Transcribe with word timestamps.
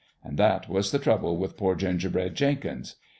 An' 0.23 0.35
that 0.37 0.67
was 0.67 0.89
the 0.89 0.97
trouble 0.97 1.37
with 1.37 1.55
poor 1.55 1.75
Ginger 1.75 2.09
bread 2.09 2.33
Jenkins. 2.33 2.95